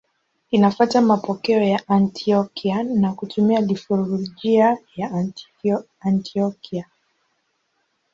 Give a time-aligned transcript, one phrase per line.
[0.51, 5.27] Linafuata mapokeo ya Antiokia na kutumia liturujia ya
[6.03, 6.87] Antiokia.